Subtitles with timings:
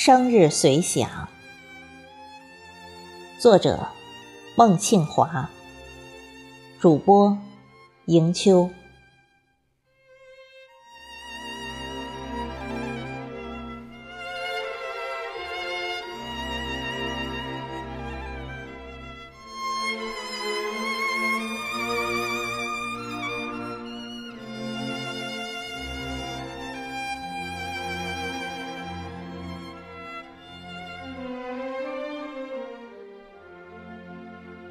[0.00, 1.28] 生日随想，
[3.40, 3.88] 作者：
[4.54, 5.50] 孟庆华，
[6.78, 7.36] 主播：
[8.04, 8.70] 迎秋。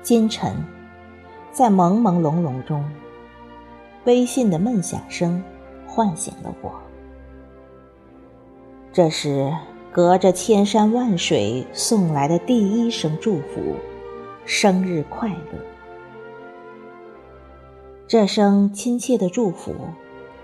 [0.08, 0.56] 今晨，
[1.52, 2.82] 在朦朦胧胧中，
[4.06, 5.44] 微信的闷响声
[5.86, 6.72] 唤醒了我。
[8.94, 9.54] 这是
[9.92, 13.76] 隔着千山万水送来的第一声祝福
[14.48, 15.60] ：“生日快乐！”
[18.08, 19.76] 这声亲切的祝福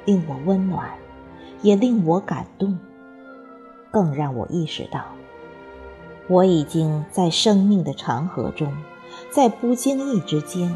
[0.03, 0.89] 令我温暖，
[1.61, 2.77] 也令我感动，
[3.91, 5.05] 更让我意识到，
[6.27, 8.69] 我已经在生命的长河中。
[9.33, 10.71] 在不经意之间，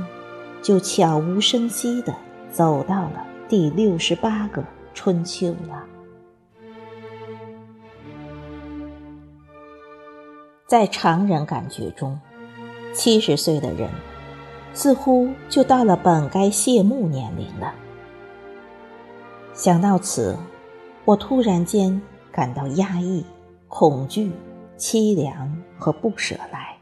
[0.64, 2.12] 就悄无声息地
[2.52, 4.64] 走到了第六十八个
[4.96, 5.86] 春秋了。
[10.66, 12.20] 在常人感觉中，
[12.96, 13.92] 七十岁的人
[14.74, 17.76] 似乎就到了本该谢幕年龄了。
[19.54, 20.36] 想到此，
[21.06, 23.24] 我突然间感到压抑、
[23.68, 24.32] 恐惧、
[24.80, 26.77] 凄凉和不舍来。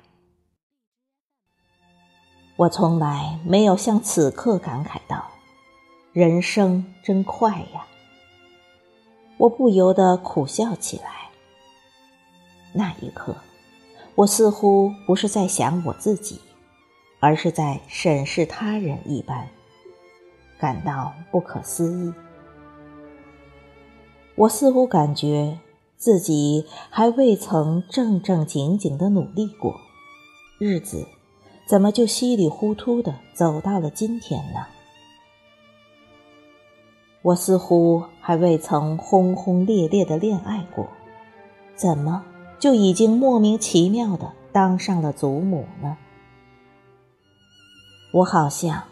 [2.58, 5.30] 我从来没有像此刻感慨到，
[6.14, 7.86] 人生真快呀！
[9.38, 11.30] 我不由得苦笑起来。
[12.72, 13.36] 那一刻，
[14.16, 16.40] 我似乎不是在想我自己，
[17.20, 19.50] 而是在审视他人一般，
[20.58, 22.14] 感到不可思议。
[24.36, 25.60] 我似乎感觉
[25.98, 29.76] 自己还未曾正正经经的努力过，
[30.58, 31.06] 日子。
[31.66, 34.68] 怎么就稀里糊涂的走到了今天呢？
[37.24, 40.88] 我似乎还未曾轰轰烈烈的恋爱过，
[41.76, 42.24] 怎么
[42.60, 45.98] 就已经莫名其妙的当上了祖母呢？
[48.14, 48.84] 我好像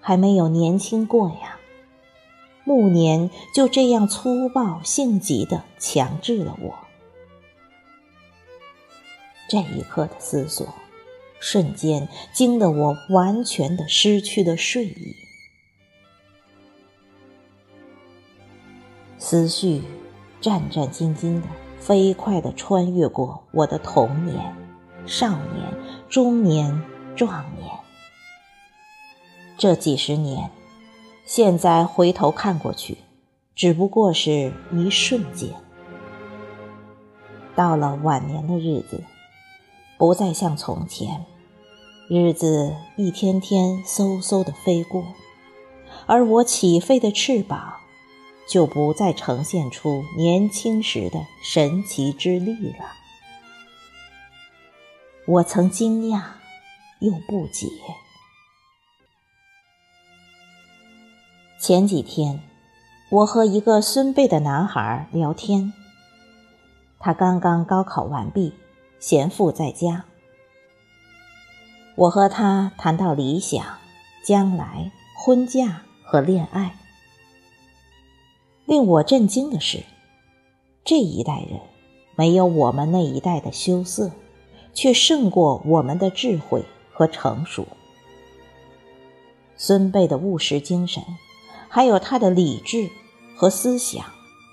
[0.00, 1.58] 还没有年轻过呀，
[2.64, 6.74] 暮年就这样粗暴性急的强制了我。
[9.48, 10.66] 这一刻的思索。
[11.38, 15.14] 瞬间惊得我完全的失去了睡意，
[19.18, 19.82] 思绪
[20.40, 21.46] 战战兢兢的
[21.78, 24.54] 飞快的穿越过我的童年、
[25.06, 25.72] 少年、
[26.08, 26.82] 中年、
[27.14, 27.70] 壮年。
[29.58, 30.50] 这几十年，
[31.24, 32.98] 现在回头看过去，
[33.54, 35.50] 只不过是一瞬间。
[37.54, 39.02] 到了晚年的日子。
[39.98, 41.24] 不再像从前，
[42.08, 45.04] 日子一天天嗖嗖的飞过，
[46.04, 47.76] 而我起飞的翅膀
[48.46, 52.84] 就不再呈现出年轻时的神奇之力了。
[55.26, 56.22] 我曾惊讶，
[57.00, 57.66] 又不解。
[61.58, 62.42] 前几天，
[63.10, 65.72] 我和一个孙辈的男孩聊天，
[66.98, 68.52] 他刚刚高考完毕。
[68.98, 70.04] 闲赋在家，
[71.94, 73.64] 我和他谈到理想、
[74.24, 76.76] 将来、婚嫁和恋爱。
[78.64, 79.84] 令我震惊的是，
[80.84, 81.60] 这一代人
[82.16, 84.10] 没有我们那一代的羞涩，
[84.74, 87.66] 却胜过我们的智慧和成熟。
[89.56, 91.02] 孙辈的务实精神，
[91.68, 92.90] 还有他的理智
[93.36, 94.04] 和思想，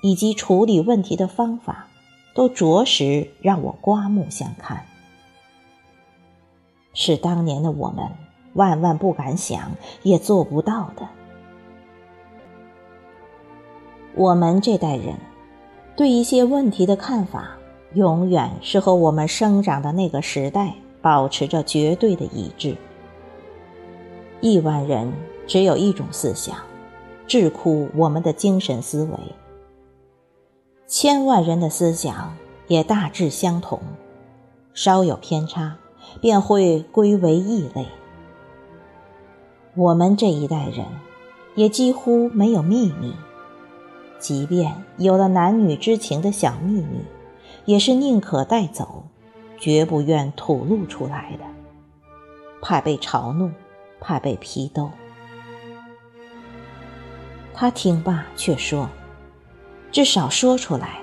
[0.04, 1.88] 以及处理问题的方法。
[2.34, 4.86] 都着实让我刮目相看，
[6.94, 8.04] 是当年的我们
[8.54, 9.72] 万万不敢想
[10.02, 11.08] 也做不到的。
[14.16, 15.16] 我们这代人
[15.96, 17.58] 对一些问题的看法，
[17.94, 22.76] 永远是和我们生长的那个时代保持着绝对的一致。
[24.42, 25.12] 亿万人
[25.48, 26.58] 只有一种思想，
[27.28, 29.18] 智库我们的精神思维。
[30.96, 32.38] 千万人的思想
[32.68, 33.82] 也大致相同，
[34.76, 35.78] 稍有偏差，
[36.22, 37.88] 便会归为异类。
[39.74, 40.86] 我们这一代人
[41.56, 43.16] 也几乎没有秘密，
[44.20, 47.04] 即便有了男女之情的小秘密，
[47.66, 49.08] 也是宁可带走，
[49.58, 51.46] 绝不愿吐露出来的，
[52.62, 53.52] 怕被嘲弄，
[54.00, 54.92] 怕被批斗。
[57.52, 58.88] 他听罢却说。
[59.94, 61.02] 至少说出来，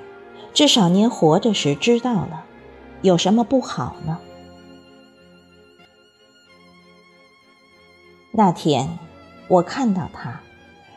[0.52, 2.44] 至少您活着时知道了，
[3.02, 4.18] 有什么不好呢？
[8.32, 8.98] 那天，
[9.46, 10.40] 我看到他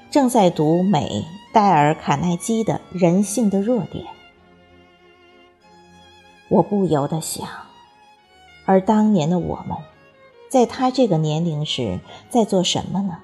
[0.10, 1.24] 正在读美
[1.54, 4.06] 戴尔·卡耐基的《人性的弱点》，
[6.50, 7.48] 我不由得想，
[8.66, 9.78] 而当年的我们，
[10.50, 12.00] 在他这个年龄时
[12.32, 13.20] 在做什么呢？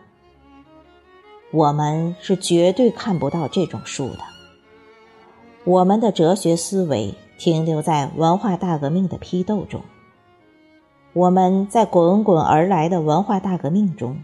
[1.51, 4.19] 我们是绝对看不到这种书的。
[5.69, 9.83] 我们的哲学思维停留在文化大革命的批斗中。
[11.13, 14.23] 我们在滚滚而来的文化大革命中，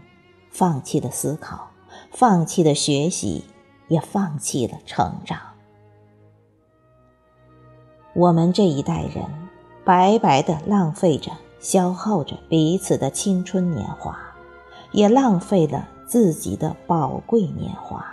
[0.50, 1.68] 放弃了思考，
[2.10, 3.44] 放弃了学习，
[3.86, 5.38] 也放弃了成长。
[8.12, 9.24] 我们这一代人
[9.84, 14.18] 白白的浪费着、消耗着彼此的青春年华，
[14.90, 18.04] 也浪费了自己的宝贵年华，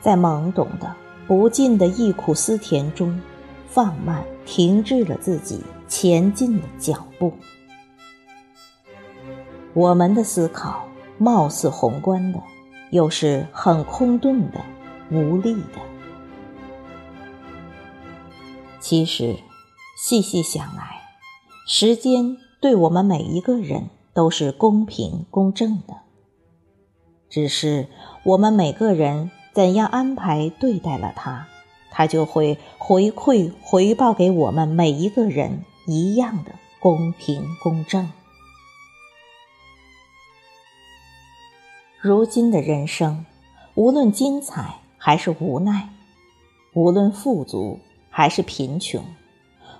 [0.00, 0.92] 在懵懂的。
[1.30, 3.20] 不尽的忆苦思甜中，
[3.68, 7.32] 放慢、停滞了自己前进的脚步。
[9.72, 10.88] 我们的思考
[11.18, 12.42] 貌似宏观的，
[12.90, 14.60] 又是很空洞的、
[15.12, 15.78] 无力的。
[18.80, 19.36] 其实，
[19.96, 21.00] 细细想来，
[21.64, 25.94] 时间对我们每一个人都是公平公正的，
[27.28, 27.86] 只是
[28.24, 29.30] 我们每个人。
[29.52, 31.48] 怎样安排对待了他，
[31.90, 38.10] 他就会回馈回报给我们每一个人一样的公平公正。
[42.00, 43.26] 如今的人生，
[43.74, 45.90] 无论精彩还是无奈，
[46.72, 49.04] 无论富足还是贫穷，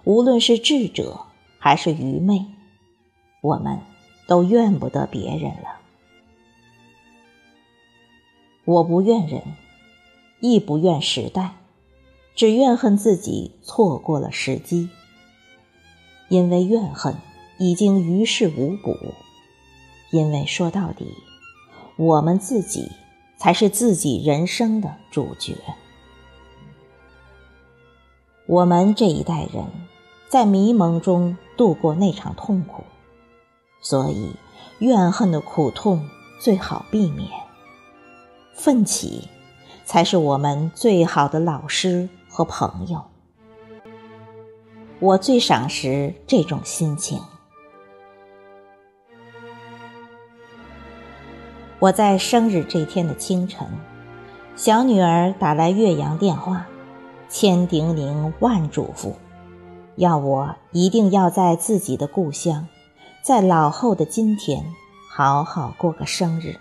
[0.04, 1.26] 无论是智者
[1.58, 2.44] 还是愚昧，
[3.40, 3.78] 我们
[4.26, 5.79] 都怨不得别人了。
[8.70, 9.42] 我不怨人，
[10.38, 11.56] 亦不怨时代，
[12.36, 14.88] 只怨恨自己错过了时机。
[16.28, 17.16] 因为怨恨
[17.58, 18.96] 已经于事无补，
[20.12, 21.04] 因为说到底，
[21.96, 22.92] 我们自己
[23.36, 25.56] 才是自己人生的主角。
[28.46, 29.64] 我们这一代人
[30.28, 32.84] 在迷蒙中度过那场痛苦，
[33.80, 34.36] 所以
[34.78, 36.08] 怨恨的苦痛
[36.40, 37.28] 最好避免。
[38.62, 39.26] 奋起，
[39.86, 43.02] 才是我们最好的老师和朋友。
[44.98, 47.18] 我最赏识这种心情。
[51.78, 53.66] 我在生日这天的清晨，
[54.54, 56.66] 小女儿打来岳阳电话，
[57.30, 59.14] 千叮咛万嘱咐，
[59.96, 62.68] 要我一定要在自己的故乡，
[63.22, 64.62] 在老后的今天，
[65.08, 66.58] 好好过个生日。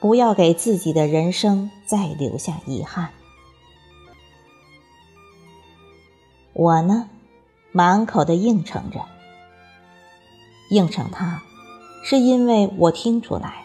[0.00, 3.10] 不要给自己的人生再留下遗憾。
[6.54, 7.08] 我呢，
[7.70, 9.04] 满口的应承着。
[10.70, 11.42] 应承他，
[12.02, 13.64] 是因为我听出来，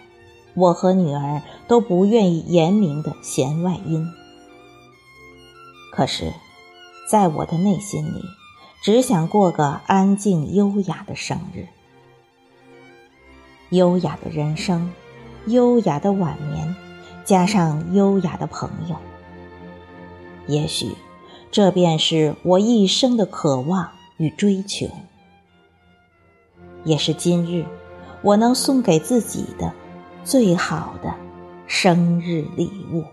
[0.55, 4.11] 我和女儿都不愿意言明的弦外音。
[5.91, 6.33] 可是，
[7.09, 8.21] 在我的内心里，
[8.83, 11.67] 只想过个安静优雅的生日。
[13.69, 14.91] 优雅的人生。
[15.47, 16.75] 优雅的晚年，
[17.23, 18.95] 加上优雅的朋友，
[20.47, 20.95] 也许
[21.51, 24.87] 这便是我一生的渴望与追求，
[26.83, 27.65] 也是今日
[28.21, 29.71] 我能送给自己的
[30.23, 31.13] 最好的
[31.67, 33.03] 生日礼物。